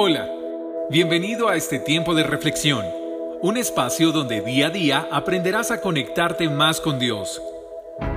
[0.00, 0.28] Hola,
[0.90, 2.84] bienvenido a este tiempo de reflexión,
[3.42, 7.42] un espacio donde día a día aprenderás a conectarte más con Dios.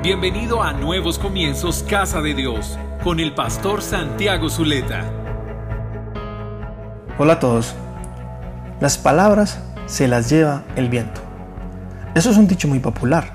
[0.04, 5.12] Bienvenido a Nuevos Comienzos Casa de Dios con el pastor Santiago Zuleta.
[7.18, 7.74] Hola a todos.
[8.80, 11.20] Las palabras se las lleva el viento.
[12.14, 13.34] Eso es un dicho muy popular,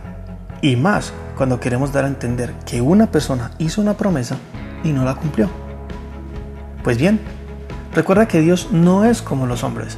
[0.62, 4.36] y más cuando queremos dar a entender que una persona hizo una promesa
[4.84, 5.50] y no la cumplió.
[6.84, 7.20] Pues bien,
[7.96, 9.96] Recuerda que Dios no es como los hombres,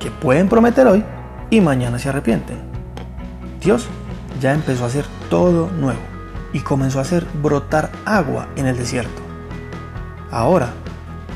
[0.00, 1.04] que pueden prometer hoy
[1.50, 2.56] y mañana se arrepienten.
[3.60, 3.86] Dios
[4.40, 6.00] ya empezó a hacer todo nuevo
[6.54, 9.20] y comenzó a hacer brotar agua en el desierto.
[10.30, 10.70] Ahora,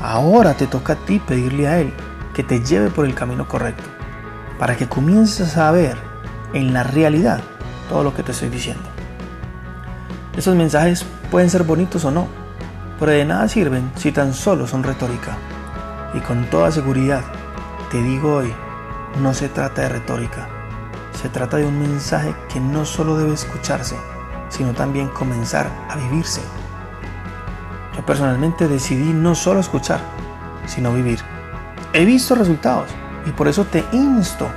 [0.01, 1.93] ahora te toca a ti pedirle a Él
[2.33, 3.83] que te lleve por el camino correcto,
[4.57, 5.95] para que comiences a ver
[6.53, 7.39] en la realidad
[7.87, 8.89] todo lo que te estoy diciendo.
[10.35, 12.25] Esos mensajes pueden ser bonitos o no,
[12.99, 15.37] pero de nada sirven si tan solo son retórica.
[16.13, 17.23] Y con toda seguridad,
[17.91, 18.53] te digo hoy,
[19.21, 20.47] no se trata de retórica,
[21.13, 23.97] se trata de un mensaje que no solo debe escucharse,
[24.49, 26.41] sino también comenzar a vivirse.
[27.95, 29.99] Yo personalmente decidí no solo escuchar,
[30.65, 31.19] sino vivir.
[31.93, 32.89] He visto resultados
[33.25, 34.47] y por eso te insto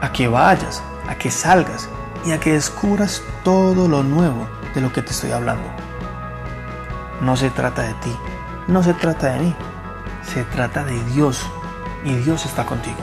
[0.00, 1.88] a que vayas, a que salgas
[2.24, 5.68] y a que descubras todo lo nuevo de lo que te estoy hablando.
[7.20, 8.16] No se trata de ti,
[8.66, 9.54] no se trata de mí,
[10.36, 11.40] se trata de Dios
[12.04, 12.98] y Dios está contigo.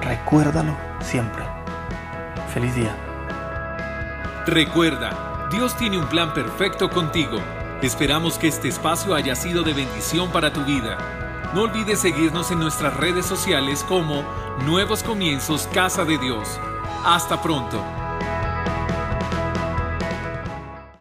[0.00, 1.44] Recuérdalo siempre.
[2.54, 2.96] Feliz día.
[4.46, 7.38] Recuerda, Dios tiene un plan perfecto contigo.
[7.82, 10.96] Esperamos que este espacio haya sido de bendición para tu vida.
[11.54, 14.24] No olvides seguirnos en nuestras redes sociales como
[14.64, 16.58] Nuevos Comienzos Casa de Dios.
[17.04, 17.99] Hasta pronto.